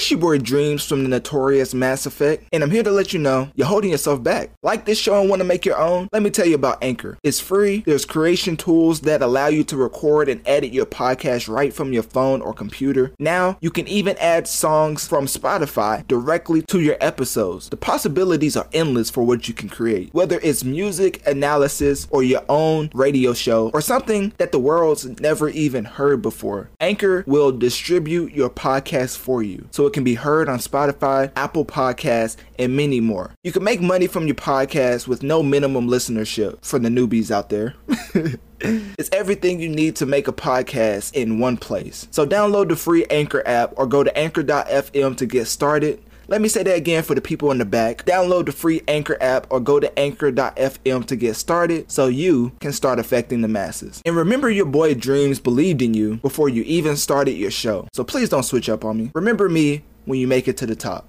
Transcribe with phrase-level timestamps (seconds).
[0.00, 3.18] It's your boy Dreamz from the notorious Mass Effect, and I'm here to let you
[3.18, 4.48] know you're holding yourself back.
[4.62, 6.08] Like this show and want to make your own?
[6.10, 7.18] Let me tell you about Anchor.
[7.22, 11.74] It's free, there's creation tools that allow you to record and edit your podcast right
[11.74, 13.12] from your phone or computer.
[13.18, 17.68] Now, you can even add songs from Spotify directly to your episodes.
[17.68, 22.42] The possibilities are endless for what you can create, whether it's music, analysis, or your
[22.48, 26.70] own radio show, or something that the world's never even heard before.
[26.80, 29.68] Anchor will distribute your podcast for you.
[29.70, 33.32] So it can be heard on Spotify, Apple Podcasts, and many more.
[33.42, 37.48] You can make money from your podcast with no minimum listenership for the newbies out
[37.48, 37.74] there.
[38.60, 42.06] it's everything you need to make a podcast in one place.
[42.12, 46.00] So download the free Anchor app or go to anchor.fm to get started.
[46.30, 48.04] Let me say that again for the people in the back.
[48.06, 52.72] Download the free Anchor app or go to anchor.fm to get started so you can
[52.72, 54.00] start affecting the masses.
[54.06, 57.88] And remember, your boy Dreamz believed in you before you even started your show.
[57.92, 59.10] So please don't switch up on me.
[59.12, 61.08] Remember me when you make it to the top.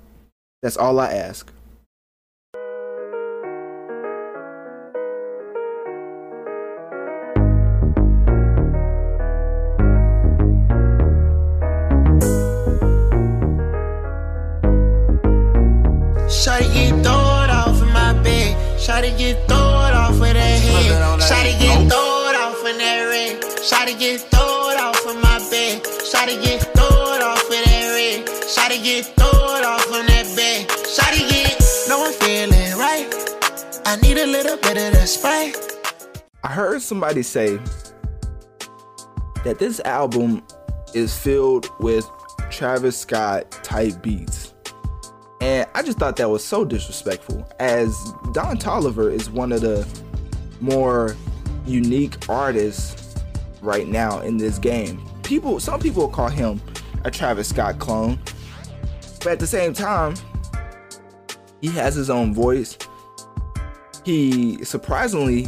[0.64, 1.54] That's all I ask.
[33.92, 36.22] I need a little bit of that.
[36.46, 37.58] I heard somebody say
[39.44, 40.44] that this album
[40.94, 42.10] is filled with
[42.50, 44.54] Travis Scott type beats.
[45.42, 47.94] And I just thought that was so disrespectful, as
[48.32, 49.86] Don Toliver is one of the
[50.62, 51.18] more
[51.66, 53.22] unique artists
[53.62, 55.06] right now in this game.
[55.24, 56.62] People, some people call him
[57.04, 58.18] a Travis Scott clone,
[59.18, 60.16] but at the same time,
[61.60, 62.78] he has his own voice.
[64.04, 65.48] He surprisingly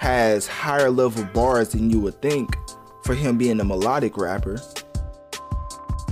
[0.00, 2.56] has higher level bars than you would think
[3.04, 4.60] for him being a melodic rapper.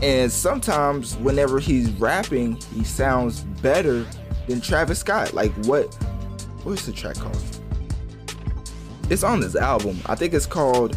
[0.03, 4.07] And sometimes whenever he's rapping, he sounds better
[4.47, 5.35] than Travis Scott.
[5.35, 5.95] Like what
[6.63, 7.43] what's the track called?
[9.11, 10.01] It's on this album.
[10.07, 10.97] I think it's called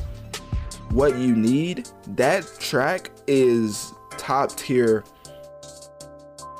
[0.91, 1.89] What You Need.
[2.15, 5.03] That track is top tier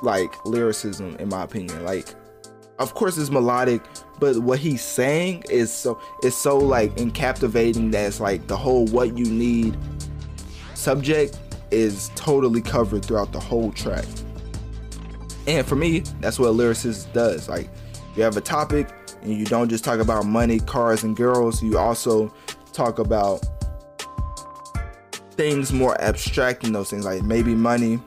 [0.02, 1.84] like lyricism in my opinion.
[1.84, 2.14] Like
[2.78, 3.82] of course it's melodic,
[4.18, 8.56] but what he's saying is so it's so like and captivating that it's like the
[8.56, 9.76] whole what you need
[10.74, 11.38] subject
[11.70, 14.04] is totally covered throughout the whole track.
[15.46, 17.48] And for me, that's what a lyricist does.
[17.48, 17.68] Like
[18.16, 18.88] you have a topic
[19.22, 22.32] and you don't just talk about money, cars, and girls, you also
[22.72, 23.44] talk about
[25.32, 28.00] things more abstract than those things, like maybe money.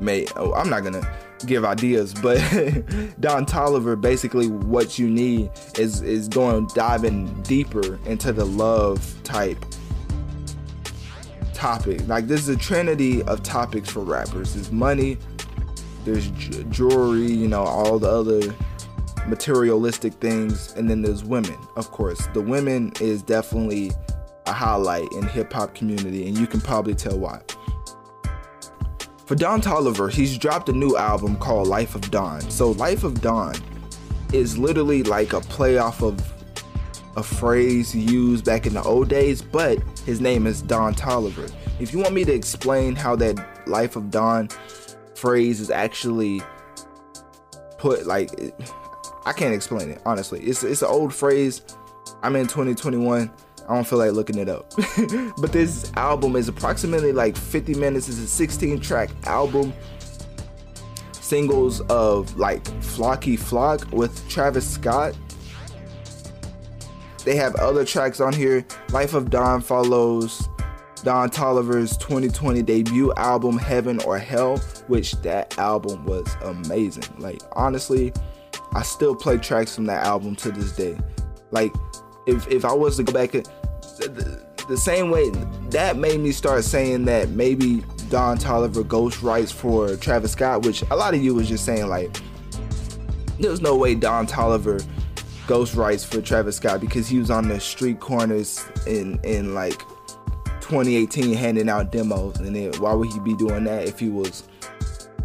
[0.00, 2.38] May oh, I'm not gonna give ideas, but
[3.20, 9.64] Don Toliver basically what you need is is going diving deeper into the love type
[11.54, 12.06] topic.
[12.06, 14.54] Like this is a trinity of topics for rappers.
[14.54, 15.18] There's money,
[16.04, 18.54] there's j- jewelry, you know, all the other
[19.26, 21.56] materialistic things, and then there's women.
[21.76, 23.92] Of course, the women is definitely
[24.46, 27.40] a highlight in hip hop community, and you can probably tell why.
[29.28, 32.40] For Don Toliver, he's dropped a new album called Life of Don.
[32.50, 33.54] So Life of Don
[34.32, 36.18] is literally like a play off of
[37.14, 41.52] a phrase used back in the old days, but his name is Don Toliver.
[41.78, 44.48] If you want me to explain how that Life of Don
[45.14, 46.40] phrase is actually
[47.76, 48.30] put, like,
[49.26, 50.40] I can't explain it honestly.
[50.40, 51.60] It's it's an old phrase.
[52.22, 53.30] I'm in 2021.
[53.68, 54.72] I don't feel like looking it up.
[55.38, 58.08] but this album is approximately like 50 minutes.
[58.08, 59.74] It's a 16 track album.
[61.12, 65.14] Singles of like Flocky Flock with Travis Scott.
[67.26, 68.64] They have other tracks on here.
[68.90, 70.48] Life of Don follows
[71.04, 77.04] Don Toliver's 2020 debut album Heaven or Hell, which that album was amazing.
[77.18, 78.14] Like honestly,
[78.72, 80.96] I still play tracks from that album to this day.
[81.50, 81.74] Like
[82.26, 83.34] if if I was to go back
[84.06, 85.30] the, the same way
[85.70, 90.82] that made me start saying that maybe Don Toliver ghost writes for Travis Scott, which
[90.90, 92.16] a lot of you was just saying like
[93.38, 94.84] there's no way Don Toliver
[95.46, 99.78] ghost writes for Travis Scott because he was on the street corners in in like
[100.60, 104.44] 2018 handing out demos and then why would he be doing that if he was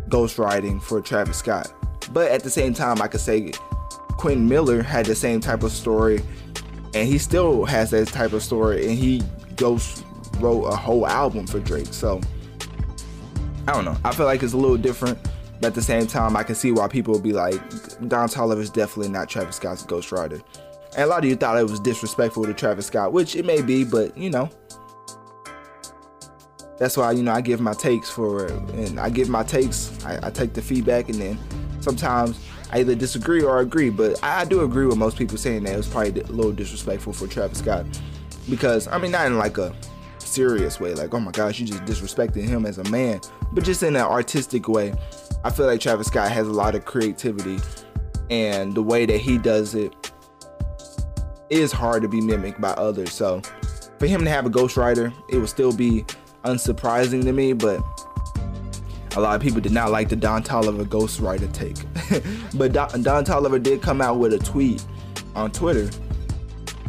[0.09, 1.73] ghost writing for Travis Scott?
[2.11, 3.51] But at the same time I could say
[4.17, 6.21] Quentin Miller had the same type of story
[6.93, 9.21] and he still has that type of story and he
[9.55, 10.05] ghost
[10.39, 11.87] wrote a whole album for Drake.
[11.91, 12.21] So
[13.67, 13.97] I don't know.
[14.03, 15.17] I feel like it's a little different.
[15.61, 17.53] But at the same time, I can see why people would be like,
[18.09, 20.43] Don Toliver is definitely not Travis Scott's Ghostwriter.
[20.95, 23.61] And a lot of you thought it was disrespectful to Travis Scott, which it may
[23.61, 24.49] be, but you know.
[26.77, 30.03] That's why, you know, I give my takes for and I give my takes.
[30.03, 31.39] I, I take the feedback and then
[31.79, 32.37] sometimes
[32.73, 33.91] I either disagree or agree.
[33.91, 36.51] But I, I do agree with most people saying that it was probably a little
[36.51, 37.85] disrespectful for Travis Scott.
[38.49, 39.73] Because I mean not in like a
[40.17, 43.21] serious way, like, oh my gosh, you just disrespected him as a man,
[43.51, 44.93] but just in an artistic way.
[45.43, 47.59] I feel like Travis Scott has a lot of creativity,
[48.29, 50.11] and the way that he does it
[51.49, 53.13] is hard to be mimicked by others.
[53.13, 53.41] So
[53.99, 56.05] for him to have a ghostwriter, it would still be
[56.43, 57.79] unsurprising to me, but
[59.15, 61.77] a lot of people did not like the Don Toliver ghostwriter take.
[62.57, 64.83] but Don, Don Toliver did come out with a tweet
[65.35, 65.89] on Twitter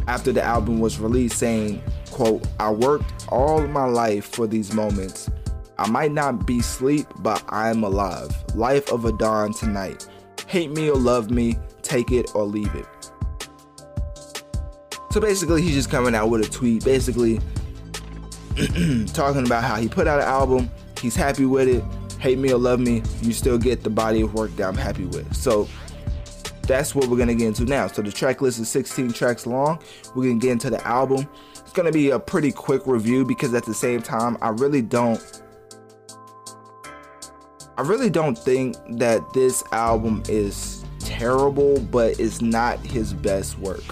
[0.07, 1.81] after the album was released saying,
[2.11, 5.29] quote, I worked all my life for these moments.
[5.77, 8.31] I might not be sleep, but I'm alive.
[8.55, 10.07] Life of a Don tonight.
[10.47, 12.85] Hate me or love me, take it or leave it.
[15.11, 17.39] So basically, he's just coming out with a tweet, basically
[19.07, 20.69] talking about how he put out an album,
[21.01, 21.83] he's happy with it.
[22.25, 25.05] Hate me or love me, you still get the body of work that I'm happy
[25.05, 25.35] with.
[25.35, 25.69] So
[26.63, 27.85] that's what we're gonna get into now.
[27.85, 29.77] So the track list is 16 tracks long.
[30.15, 31.29] We're gonna get into the album.
[31.59, 35.43] It's gonna be a pretty quick review because at the same time, I really don't
[37.77, 43.83] I really don't think that this album is terrible, but it's not his best work.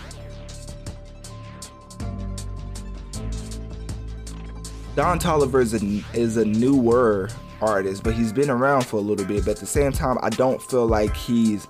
[4.96, 7.30] Don Toliver is a, is a newer
[7.64, 9.46] artist, but he's been around for a little bit.
[9.46, 11.68] But at the same time, I don't feel like he's.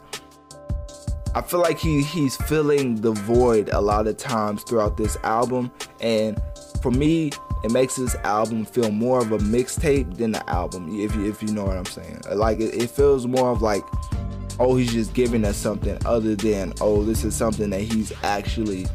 [1.36, 5.72] I feel like he he's filling the void a lot of times throughout this album,
[6.00, 6.40] and
[6.82, 7.32] for me,
[7.64, 10.90] it makes this album feel more of a mixtape than the album.
[11.00, 13.84] If you, if you know what I'm saying, like it, it feels more of like,
[14.60, 18.86] oh, he's just giving us something other than oh, this is something that he's actually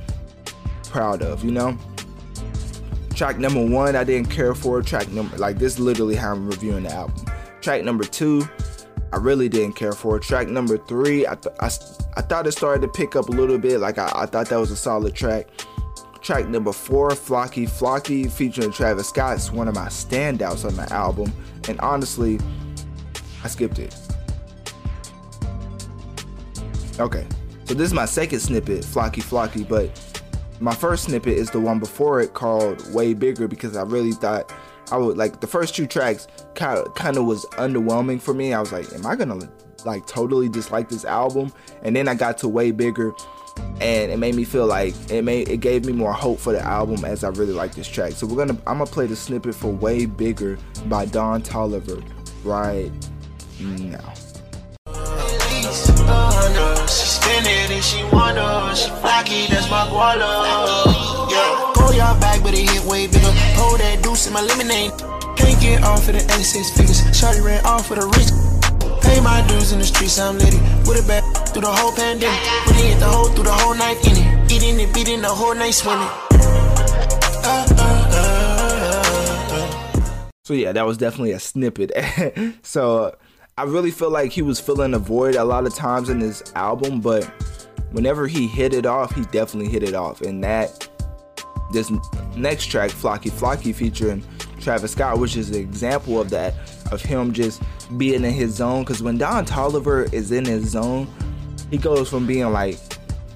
[0.84, 1.44] proud of.
[1.44, 1.78] You know.
[3.18, 4.80] Track number one, I didn't care for.
[4.80, 7.26] Track number, like this, literally how I'm reviewing the album.
[7.60, 8.48] Track number two,
[9.12, 10.20] I really didn't care for.
[10.20, 11.66] Track number three, I, th- I,
[12.16, 13.80] I thought it started to pick up a little bit.
[13.80, 15.48] Like I, I thought that was a solid track.
[16.20, 20.88] Track number four, Flocky Flocky, featuring Travis Scott, is one of my standouts on the
[20.92, 21.32] album.
[21.68, 22.38] And honestly,
[23.42, 23.96] I skipped it.
[27.00, 27.26] Okay,
[27.64, 29.90] so this is my second snippet, Flocky Flocky, but
[30.60, 34.52] my first snippet is the one before it called Way Bigger because I really thought
[34.90, 38.52] I would like the first two tracks kind of kind of was underwhelming for me.
[38.52, 39.48] I was like, am I gonna
[39.84, 41.52] like totally dislike this album?
[41.82, 43.12] And then I got to Way Bigger
[43.80, 46.60] and it made me feel like it made it gave me more hope for the
[46.60, 48.12] album as I really like this track.
[48.12, 52.02] So we're gonna I'm gonna play the snippet for Way Bigger by Don Toliver
[52.44, 52.90] right
[53.60, 54.14] now.
[57.68, 58.74] She wanna.
[58.74, 60.88] She flocky, that's my guala.
[61.28, 61.72] Yeah.
[61.76, 63.32] Go y'all back, but it hit way bigger.
[63.60, 64.92] Hold that deuce in my lemonade.
[65.36, 67.04] Can't get off of the A6 figures.
[67.16, 68.32] Shorty ran off with a rich.
[69.02, 70.56] Pay my dues in the streets, I'm litty.
[70.88, 72.40] With a back through the whole pandemic.
[72.74, 74.52] He hit the hole through the whole night in it.
[74.52, 76.08] Eating it, beating the whole night swimming.
[80.44, 81.92] So yeah, that was definitely a snippet.
[82.62, 83.14] so
[83.58, 86.42] I really feel like he was filling a void a lot of times in this
[86.54, 87.28] album, but
[87.92, 90.20] whenever he hit it off, he definitely hit it off.
[90.20, 90.88] And that
[91.72, 91.90] this
[92.36, 94.24] next track, Flocky Flocky, featuring
[94.60, 96.54] Travis Scott, which is an example of that,
[96.90, 97.62] of him just
[97.96, 98.82] being in his zone.
[98.82, 101.08] Because when Don Toliver is in his zone,
[101.70, 102.78] he goes from being like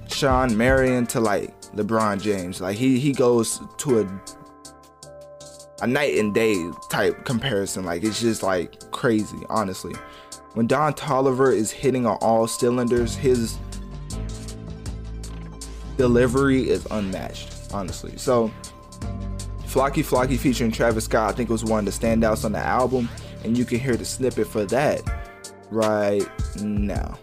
[0.09, 2.61] Shawn Marion to like LeBron James.
[2.61, 4.23] Like he he goes to a
[5.83, 6.57] a night and day
[6.91, 7.85] type comparison.
[7.85, 9.95] Like it's just like crazy, honestly.
[10.55, 13.59] When Don Toliver is hitting on all cylinders, his
[15.97, 18.17] delivery is unmatched, honestly.
[18.17, 18.51] So,
[19.65, 23.09] Flocky Flocky featuring Travis Scott, I think was one of the standouts on the album,
[23.45, 25.01] and you can hear the snippet for that
[25.71, 26.27] right
[26.61, 27.19] now.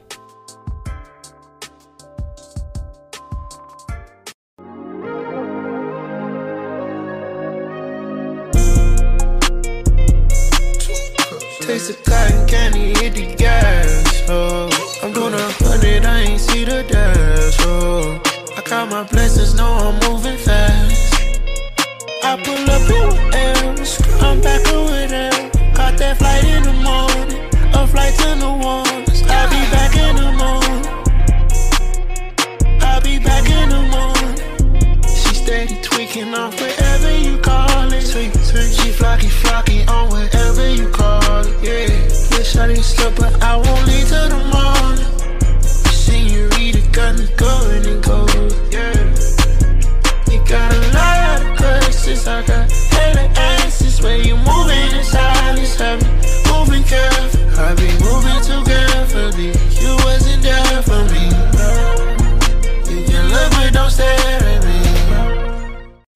[43.41, 45.05] I won't leave till the morning.
[45.61, 48.03] Senorita got me going and
[48.71, 49.03] yeah.
[50.31, 53.29] You got a lot of I got hella.
[54.01, 56.09] Where you moving in silence, I've been
[56.47, 56.83] moving.
[57.59, 61.25] I've been moving too carefully, you wasn't there for me.
[62.89, 63.89] You can but don't.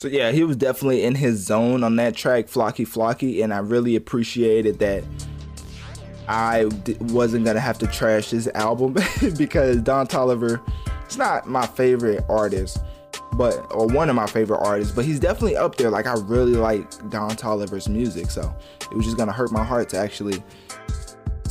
[0.04, 3.60] So yeah, he was definitely in his zone on that track, Flocky Flocky, and I
[3.60, 5.04] really appreciated that
[6.28, 8.94] I d- wasn't gonna have to trash this album
[9.38, 10.62] because Don Toliver,
[11.06, 12.80] it's not my favorite artist,
[13.34, 15.90] but or one of my favorite artists, but he's definitely up there.
[15.90, 18.54] Like I really like Don Toliver's music, so
[18.92, 20.42] it was just gonna hurt my heart to actually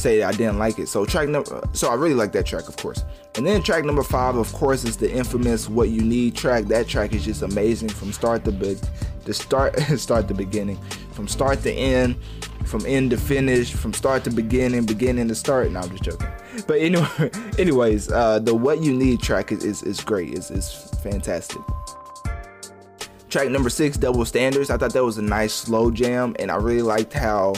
[0.02, 0.88] say I didn't like it.
[0.88, 3.04] So track number, so I really like that track, of course.
[3.36, 6.64] And then track number five, of course, is the infamous "What You Need" track.
[6.64, 8.78] That track is just amazing from start to big,
[9.24, 10.78] to start start the beginning,
[11.12, 12.16] from start to end,
[12.64, 15.70] from end to finish, from start to beginning, beginning to start.
[15.70, 16.28] No, I'm just joking.
[16.66, 20.34] But anyway, anyways, uh, the "What You Need" track is is, is great.
[20.34, 21.60] It's, it's fantastic.
[23.28, 24.68] Track number six, Double Standards.
[24.70, 27.54] I thought that was a nice slow jam, and I really liked how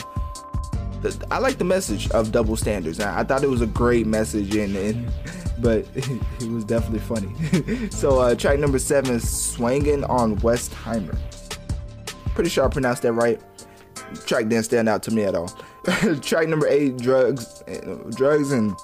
[1.31, 2.99] I like the message of double standards.
[2.99, 5.11] I, thought it was a great message, and,
[5.59, 7.89] but it was definitely funny.
[7.89, 11.17] so uh, track number seven, "Swangin' on Westheimer."
[12.33, 13.39] Pretty sure I pronounced that right.
[14.25, 15.47] Track didn't stand out to me at all.
[16.21, 17.63] track number eight, "Drugs,"
[18.15, 18.75] drugs and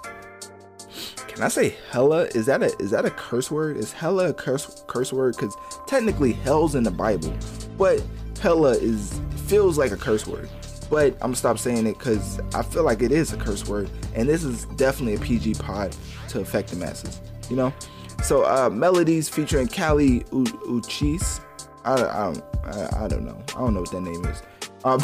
[1.27, 2.25] can I say hella?
[2.35, 3.77] Is that a is that a curse word?
[3.77, 5.35] Is hella a curse curse word?
[5.35, 5.55] Because
[5.87, 7.33] technically hell's in the Bible,
[7.77, 8.03] but
[8.39, 10.49] hella is feels like a curse word
[10.91, 13.89] but I'm gonna stop saying it because I feel like it is a curse word,
[14.13, 15.95] and this is definitely a PG pod
[16.27, 17.73] to affect the masses, you know.
[18.23, 21.39] So uh, melodies featuring Kali U- Uchis.
[21.85, 22.33] I, I,
[22.65, 23.41] I, I, don't know.
[23.55, 24.43] I don't know what that name is.
[24.83, 24.99] Um,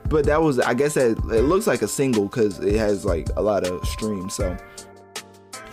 [0.08, 3.28] but that was, I guess that it looks like a single because it has like
[3.36, 4.34] a lot of streams.
[4.34, 4.56] So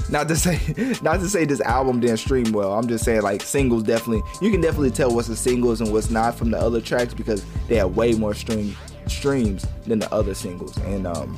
[0.09, 0.59] not to say
[1.01, 2.73] not to say this album didn't stream well.
[2.73, 6.09] I'm just saying like singles definitely you can definitely tell what's the singles and what's
[6.09, 8.75] not from the other tracks because they have way more stream
[9.07, 10.77] streams than the other singles.
[10.77, 11.37] And um,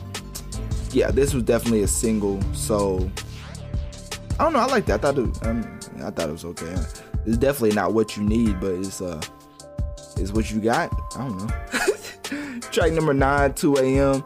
[0.91, 2.41] yeah, this was definitely a single.
[2.53, 3.09] So
[4.39, 4.59] I don't know.
[4.59, 5.03] I like that.
[5.05, 6.75] I thought it, um, I thought it was okay.
[7.25, 9.21] It's definitely not what you need, but it's uh,
[10.17, 10.91] it's what you got.
[11.15, 11.49] I don't know.
[12.71, 14.23] Track number nine, 2 a.m.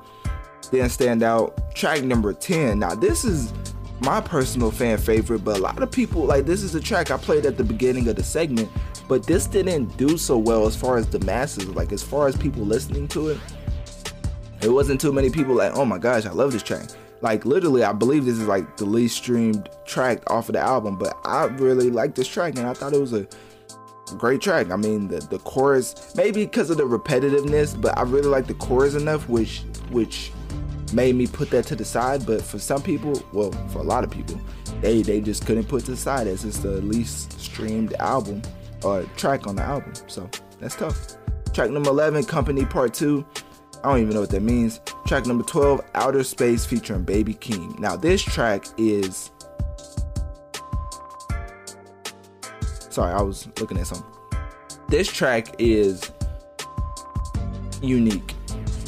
[0.71, 1.75] Didn't stand out.
[1.75, 2.79] Track number 10.
[2.79, 3.53] Now this is
[3.99, 7.17] my personal fan favorite, but a lot of people like this is a track I
[7.17, 8.69] played at the beginning of the segment
[9.07, 12.35] but this didn't do so well as far as the masses, like as far as
[12.35, 13.39] people listening to it.
[14.61, 16.87] It wasn't too many people like, oh my gosh, I love this track.
[17.21, 20.97] Like literally, I believe this is like the least streamed track off of the album,
[20.97, 23.27] but I really like this track and I thought it was a
[24.17, 24.71] great track.
[24.71, 28.53] I mean, the the chorus maybe because of the repetitiveness, but I really like the
[28.55, 30.31] chorus enough, which which
[30.93, 32.25] made me put that to the side.
[32.25, 34.39] But for some people, well, for a lot of people,
[34.81, 38.41] they they just couldn't put to the side as it's the least streamed album
[38.83, 39.93] or track on the album.
[40.07, 40.29] So
[40.59, 41.17] that's tough.
[41.53, 43.23] Track number 11, Company Part 2.
[43.83, 44.79] I don't even know what that means.
[45.05, 47.77] Track number 12, Outer Space featuring Baby Keem.
[47.79, 49.29] Now, this track is.
[52.93, 54.05] Sorry, I was looking at something.
[54.87, 56.11] This track is
[57.81, 58.35] unique.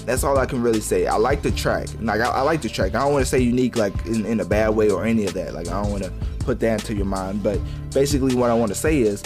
[0.06, 1.08] That's all I can really say.
[1.08, 1.88] I like the track.
[2.00, 2.94] Like I, I like the track.
[2.94, 5.34] I don't want to say unique like in, in a bad way or any of
[5.34, 5.56] that.
[5.56, 7.42] Like I don't want to put that into your mind.
[7.42, 7.60] But
[7.96, 9.24] basically, what I want to say is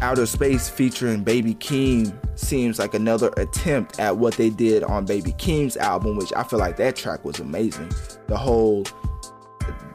[0.00, 5.30] Outer Space featuring Baby Keem seems like another attempt at what they did on Baby
[5.34, 7.92] Keem's album, which I feel like that track was amazing.
[8.26, 8.84] The whole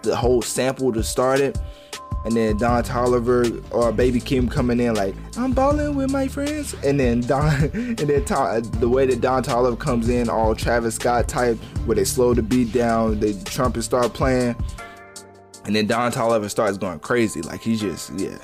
[0.04, 1.60] the whole sample to start it,
[2.26, 6.76] and then Don Toliver or Baby Keem coming in like I'm balling with my friends,
[6.84, 10.96] and then Don and then Tom, the way that Don Toliver comes in all Travis
[10.96, 14.56] Scott type, where they slow the beat down, the trumpet start playing,
[15.66, 18.38] and then Don Toliver starts going crazy, like he just yeah.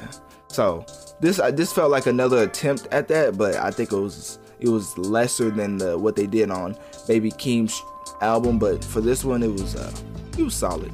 [0.47, 0.85] So
[1.19, 4.69] this I this felt like another attempt at that, but I think it was it
[4.69, 6.77] was lesser than the, what they did on
[7.07, 7.81] Baby Keem's
[8.21, 8.59] album.
[8.59, 9.91] But for this one, it was uh,
[10.37, 10.93] it was solid.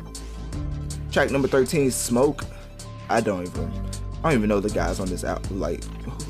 [1.11, 2.43] Track number thirteen, Smoke.
[3.09, 3.71] I don't even
[4.23, 5.59] I don't even know the guys on this album.
[5.59, 5.83] Like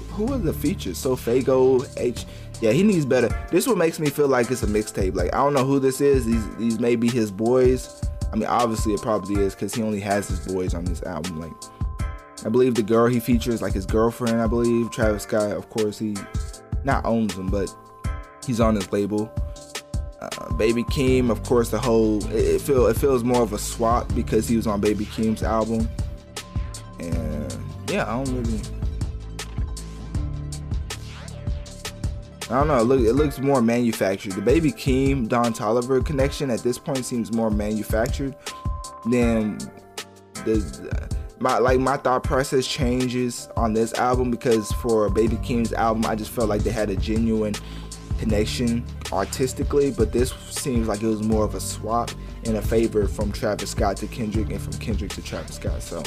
[0.10, 0.98] who are the features?
[0.98, 2.26] SoFaygo H.
[2.62, 3.30] Yeah, he needs better.
[3.52, 5.16] This one makes me feel like it's a mixtape.
[5.16, 6.26] Like I don't know who this is.
[6.26, 8.02] These these may be his boys.
[8.32, 11.40] I mean, obviously it probably is because he only has his boys on this album.
[11.40, 11.54] Like
[12.46, 14.92] I believe the girl he features, like his girlfriend, I believe.
[14.92, 16.16] Travis Scott, of course, he
[16.84, 17.74] not owns him, but
[18.46, 19.32] he's on his label.
[20.22, 23.58] Uh, Baby Keem, of course, the whole it, it feel it feels more of a
[23.58, 25.90] swap because he was on Baby Keem's album,
[27.00, 28.62] and yeah, I don't really.
[32.50, 32.80] I don't know.
[32.80, 34.34] It, look, it looks more manufactured.
[34.34, 38.36] The Baby Keem Don Toliver connection at this point seems more manufactured
[39.10, 39.60] than
[40.46, 46.06] the my like my thought process changes on this album because for Baby Keem's album,
[46.06, 47.54] I just felt like they had a genuine
[48.20, 52.12] connection artistically, but this seems like it was more of a swap
[52.46, 55.82] and a favor from Travis Scott to Kendrick and from Kendrick to Travis Scott.
[55.82, 56.04] So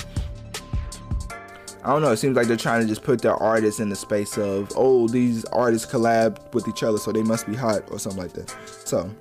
[1.84, 2.12] I don't know.
[2.12, 5.08] It seems like they're trying to just put their artists in the space of, oh,
[5.08, 8.54] these artists collab with each other, so they must be hot or something like that.
[8.84, 9.12] So,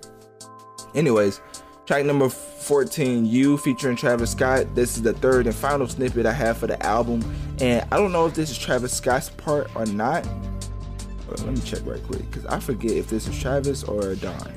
[0.93, 1.41] anyways,
[1.87, 4.75] track number 14, You featuring Travis Scott.
[4.75, 7.23] This is the third and final snippet I have for the album.
[7.59, 10.23] And I don't know if this is Travis Scott's part or not.
[11.27, 14.53] But let me check right quick because I forget if this is Travis or Don.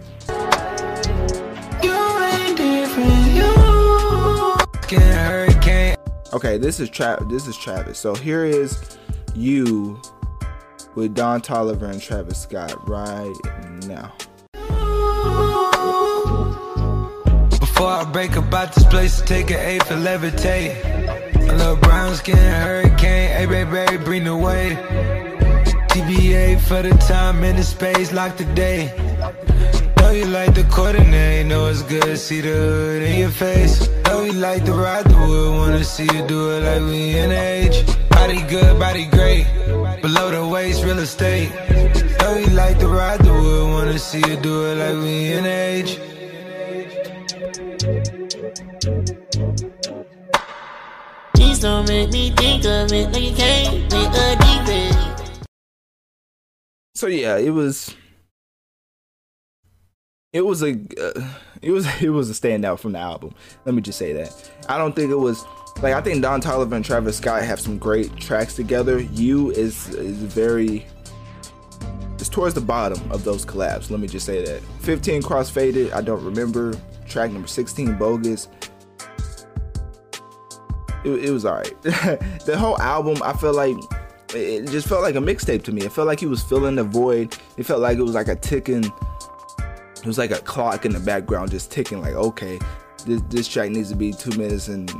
[6.34, 7.96] Okay, this is Tra- this is Travis.
[7.96, 8.98] So here is
[9.36, 10.02] you
[10.96, 13.32] with Don Toliver and Travis Scott right
[13.86, 14.12] now.
[17.60, 20.74] Before I break about this place, take an A for levitate.
[21.36, 25.23] A little brown skin hurricane, hey baby, bring the wave.
[25.94, 28.90] TBA for the time and the space, lock the day.
[29.98, 33.88] Know you like the coordinate, know it's good, see the hood in your face.
[34.06, 37.30] Know you like to ride the wood, wanna see you do it like we in
[37.30, 37.86] age.
[38.08, 39.46] Body good, body great,
[40.02, 41.50] below the waist, real estate.
[42.18, 45.46] Know you like to ride the wood, wanna see you do it like we in
[45.46, 46.00] age.
[51.34, 54.93] Please don't make me think of it like you can't make a deep
[56.94, 57.94] So yeah, it was
[60.32, 61.28] it was a uh,
[61.60, 63.34] it was it was a standout from the album.
[63.64, 64.50] Let me just say that.
[64.68, 65.44] I don't think it was
[65.82, 69.00] like I think Don Toliver and Travis Scott have some great tracks together.
[69.00, 70.86] You is is very
[72.14, 73.90] it's towards the bottom of those collabs.
[73.90, 74.62] Let me just say that.
[74.80, 76.74] 15 Crossfaded, I don't remember.
[77.06, 78.48] Track number 16 Bogus.
[81.04, 81.82] It, it was alright.
[81.82, 83.76] the whole album, I feel like
[84.36, 85.82] it just felt like a mixtape to me.
[85.82, 87.36] It felt like he was filling the void.
[87.56, 88.84] It felt like it was like a ticking
[90.04, 92.58] it was like a clock in the background just ticking like okay
[93.06, 94.90] this, this track needs to be two minutes and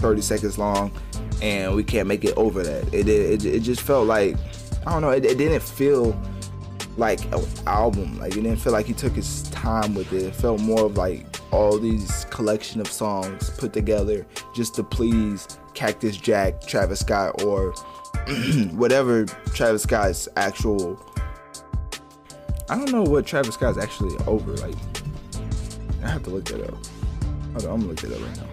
[0.00, 0.90] 30 seconds long
[1.42, 4.34] and we can't make it over that it, it, it just felt like
[4.86, 6.18] i don't know it, it didn't feel
[6.96, 10.34] like an album like it didn't feel like he took his time with it it
[10.34, 16.16] felt more of like all these collection of songs put together just to please cactus
[16.16, 17.74] jack travis scott or
[18.72, 20.98] whatever travis scott's actual
[22.70, 24.52] I don't know what Travis Scott's actually over.
[24.58, 24.76] Like,
[26.04, 26.78] I have to look that up.
[27.52, 28.46] Hold on, I'm gonna look that up right now.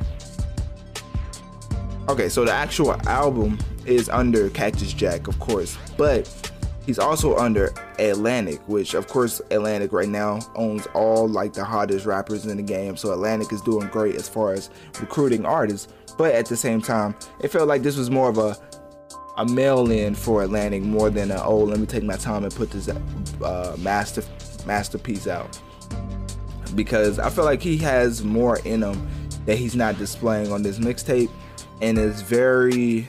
[2.09, 6.51] Okay, so the actual album is under Cactus Jack, of course, but
[6.83, 12.07] he's also under Atlantic, which of course Atlantic right now owns all like the hottest
[12.07, 12.97] rappers in the game.
[12.97, 17.13] So Atlantic is doing great as far as recruiting artists, but at the same time,
[17.39, 18.57] it felt like this was more of a
[19.37, 22.53] a mail in for Atlantic more than a, oh let me take my time and
[22.53, 24.23] put this uh, master
[24.65, 25.59] masterpiece out.
[26.75, 29.07] Because I feel like he has more in him
[29.45, 31.31] that he's not displaying on this mixtape.
[31.81, 33.07] And it's very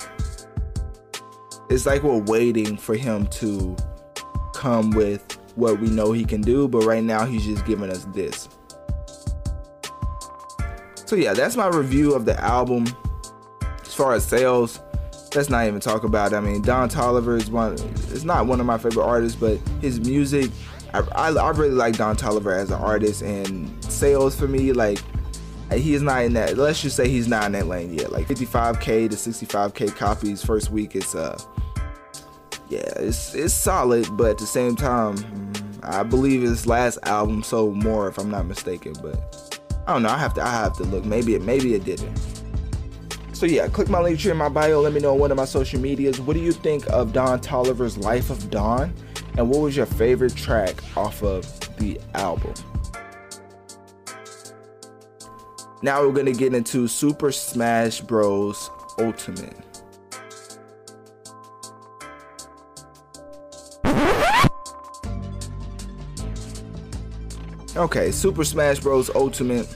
[1.70, 3.76] it's like we're waiting for him to
[4.54, 6.68] come with what we know he can do.
[6.68, 8.48] But right now he's just giving us this.
[11.06, 12.84] So yeah that's my review of the album.
[13.80, 14.80] As far as sales
[15.34, 16.36] let's not even talk about it.
[16.36, 17.74] I mean, Don Toliver is one.
[17.74, 20.50] It's not one of my favorite artists, but his music,
[20.94, 23.22] I, I, I really like Don Toliver as an artist.
[23.22, 25.00] And sales for me, like
[25.72, 26.56] he is not in that.
[26.56, 28.12] Let's just say he's not in that lane yet.
[28.12, 30.96] Like 55k to 65k copies first week.
[30.96, 31.38] It's uh,
[32.68, 35.16] yeah, it's it's solid, but at the same time,
[35.82, 38.94] I believe his last album sold more, if I'm not mistaken.
[39.02, 40.10] But I don't know.
[40.10, 41.04] I have to I have to look.
[41.04, 42.18] Maybe it maybe it didn't.
[43.38, 44.80] So yeah, click my Linktree in my bio.
[44.80, 46.20] Let me know on one of my social medias.
[46.20, 48.92] What do you think of Don Toliver's Life of Don?
[49.36, 51.46] And what was your favorite track off of
[51.76, 52.52] the album?
[55.82, 58.70] Now we're gonna get into Super Smash Bros.
[58.98, 59.56] Ultimate.
[67.76, 69.08] Okay, Super Smash Bros.
[69.14, 69.68] Ultimate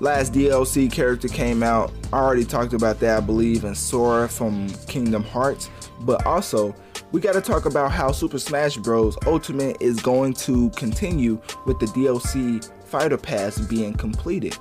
[0.00, 1.92] last DLC character came out.
[2.12, 5.70] I already talked about that, I believe, in Sora from Kingdom Hearts.
[6.00, 6.74] But also,
[7.12, 9.16] we got to talk about how Super Smash Bros.
[9.26, 14.56] Ultimate is going to continue with the DLC Fighter Pass being completed.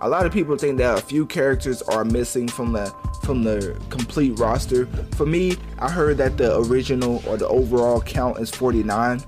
[0.00, 3.78] A lot of people think that a few characters are missing from the from the
[3.90, 4.86] complete roster.
[5.16, 9.22] For me, I heard that the original or the overall count is 49.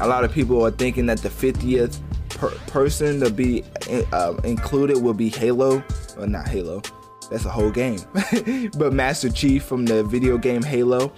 [0.00, 1.98] A lot of people are thinking that the 50th
[2.28, 3.64] per- person to be
[4.12, 5.82] uh, included will be Halo,
[6.18, 6.82] or not Halo.
[7.30, 8.00] That's a whole game,
[8.76, 11.12] but Master Chief from the video game Halo.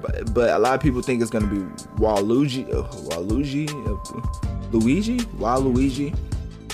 [0.00, 1.60] But, but a lot of people think it's gonna be
[2.00, 6.16] Waluigi, uh, Waluigi, uh, Luigi, Waluigi.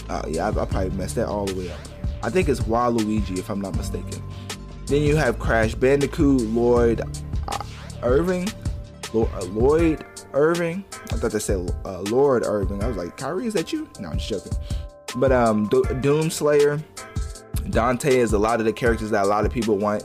[0.08, 1.78] Uh, yeah, I, I probably messed that all the way up.
[2.22, 4.22] I think it's Waluigi if I'm not mistaken.
[4.86, 7.02] Then you have Crash Bandicoot, Lloyd
[7.48, 7.64] uh,
[8.02, 8.48] Irving,
[9.14, 10.84] uh, Lloyd Irving.
[11.10, 12.82] I thought they said uh, Lord Irving.
[12.82, 13.88] I was like, Kyrie, is that you?
[14.00, 14.58] No, I'm just joking.
[15.16, 16.80] But um, Do- Doom Slayer,
[17.70, 20.04] Dante is a lot of the characters that a lot of people want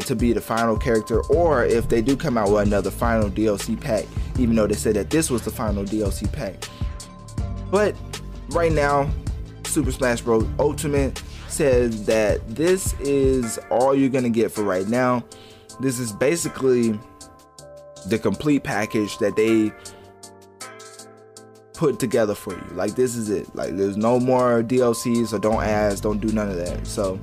[0.00, 3.80] to be the final character, or if they do come out with another final DLC
[3.80, 4.04] pack,
[4.38, 6.64] even though they said that this was the final DLC pack.
[7.70, 7.94] But
[8.50, 9.10] right now,
[9.64, 10.46] Super Smash Bros.
[10.58, 15.24] Ultimate says that this is all you're gonna get for right now.
[15.80, 16.98] This is basically
[18.06, 19.72] the complete package that they
[21.76, 22.64] put together for you.
[22.72, 23.54] Like this is it.
[23.54, 26.86] Like there's no more DLCs, so don't ask, don't do none of that.
[26.86, 27.20] So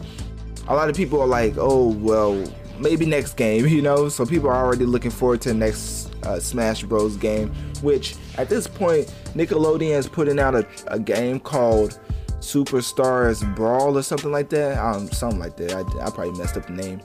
[0.68, 2.42] a lot of people are like, oh well,
[2.80, 4.10] maybe next game, you know.
[4.10, 7.18] So people are already looking forward to the next uh, Smash Bros.
[7.18, 7.50] game,
[7.82, 12.00] which at this point Nickelodeon is putting out a, a game called
[12.40, 14.78] Superstars Brawl or something like that.
[14.78, 15.74] Um, something like that.
[15.74, 17.02] I, I probably messed up the name,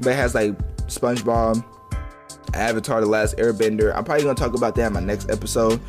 [0.00, 1.64] but it has like SpongeBob,
[2.54, 3.94] Avatar: The Last Airbender.
[3.94, 5.80] I'm probably gonna talk about that in my next episode,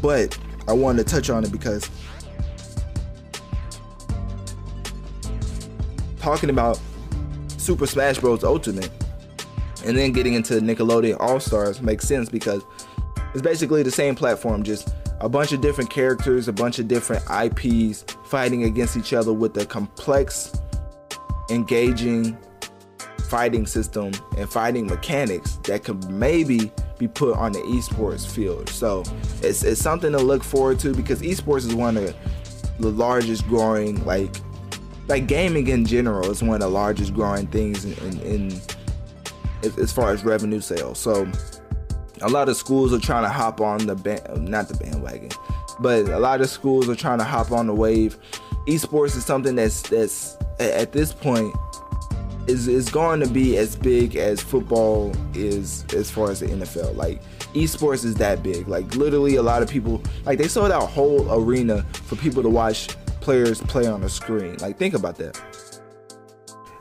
[0.00, 1.88] but I wanted to touch on it because
[6.20, 6.78] talking about
[7.56, 8.44] Super Smash Bros.
[8.44, 8.90] Ultimate
[9.84, 12.62] and then getting into Nickelodeon All Stars makes sense because
[13.32, 17.22] it's basically the same platform, just a bunch of different characters, a bunch of different
[17.30, 20.60] IPs fighting against each other with a complex,
[21.50, 22.36] engaging
[23.28, 28.68] fighting system and fighting mechanics that could maybe be put on the esports field.
[28.68, 29.04] So
[29.42, 32.14] it's, it's something to look forward to because esports is one of
[32.78, 34.30] the largest growing like
[35.08, 38.60] like gaming in general is one of the largest growing things in, in, in
[39.78, 40.98] as far as revenue sales.
[40.98, 41.26] So
[42.20, 45.30] a lot of schools are trying to hop on the band, not the bandwagon,
[45.80, 48.18] but a lot of schools are trying to hop on the wave.
[48.66, 51.54] Esports is something that's that's at this point
[52.48, 56.96] is is going to be as big as football is as far as the NFL.
[56.96, 57.22] Like
[57.54, 58.68] esports is that big.
[58.68, 62.48] Like literally, a lot of people like they sold out whole arena for people to
[62.48, 62.88] watch
[63.20, 64.56] players play on a screen.
[64.56, 65.40] Like think about that.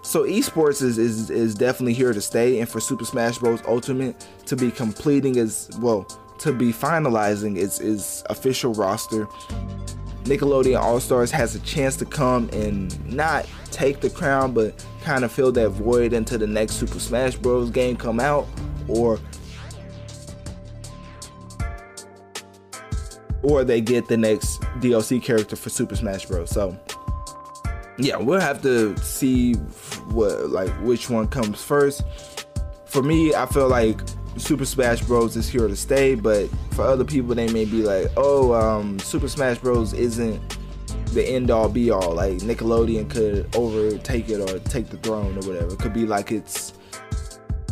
[0.03, 3.61] So esports is, is is definitely here to stay, and for Super Smash Bros.
[3.67, 6.07] Ultimate to be completing as well
[6.39, 9.27] to be finalizing its its official roster.
[10.23, 15.23] Nickelodeon All Stars has a chance to come and not take the crown, but kind
[15.23, 17.69] of fill that void until the next Super Smash Bros.
[17.69, 18.45] game come out,
[18.89, 19.17] or
[23.41, 26.49] or they get the next DLC character for Super Smash Bros.
[26.49, 26.77] So
[27.97, 29.53] yeah, we'll have to see
[30.11, 32.03] what like which one comes first.
[32.85, 34.01] For me, I feel like
[34.35, 38.11] Super Smash Bros is here to stay, but for other people, they may be like,
[38.17, 40.56] "Oh, um, Super Smash Bros isn't
[41.17, 42.13] the end all be all.
[42.13, 45.73] Like Nickelodeon could overtake it or take the throne or whatever.
[45.73, 46.73] It could be like it's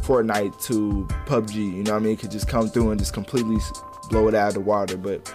[0.01, 1.55] Fortnite to PUBG.
[1.55, 2.13] You know what I mean?
[2.13, 3.57] It could just come through and just completely
[4.09, 5.33] blow it out of the water, but."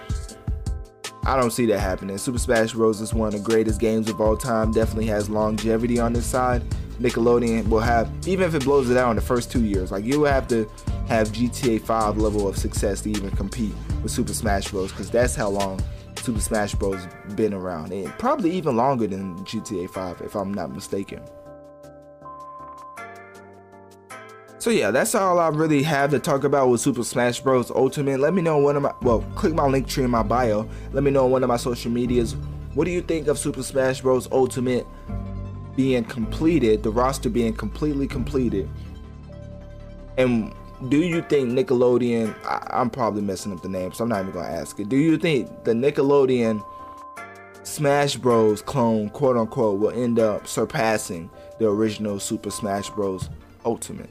[1.23, 2.17] I don't see that happening.
[2.17, 3.03] Super Smash Bros.
[3.03, 4.73] is one of the greatest games of all time.
[4.73, 6.63] Definitely has longevity on this side.
[6.99, 10.03] Nickelodeon will have, even if it blows it out in the first two years, like
[10.03, 10.69] you will have to
[11.09, 14.91] have GTA 5 level of success to even compete with Super Smash Bros.
[14.91, 15.79] Because that's how long
[16.21, 17.07] Super Smash Bros.
[17.35, 21.23] been around, and probably even longer than GTA 5, if I'm not mistaken.
[24.61, 27.71] So yeah, that's all I really have to talk about with Super Smash Bros.
[27.71, 28.21] Ultimate.
[28.21, 30.69] Let me know one of my well, click my Linktree in my bio.
[30.93, 32.37] Let me know on one of my social medias.
[32.75, 34.29] What do you think of Super Smash Bros.
[34.31, 34.87] Ultimate
[35.77, 38.69] being completed, the roster being completely completed?
[40.19, 40.55] And
[40.89, 42.35] do you think Nickelodeon?
[42.45, 44.89] I, am probably messing up the name, so I'm not even gonna ask it.
[44.89, 46.65] Do you think the Nickelodeon
[47.63, 48.63] Smash Bros.
[48.63, 53.29] clone, quote unquote, will end up surpassing the original Super Smash Bros.
[53.65, 54.11] Ultimate?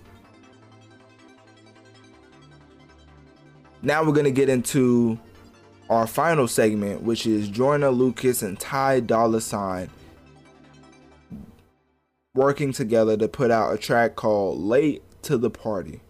[3.82, 5.20] Now we're gonna get into
[5.90, 9.90] our final segment, which is Joyner Lucas and Ty Dolla Sign
[12.36, 16.02] working together to put out a track called Late to the Party.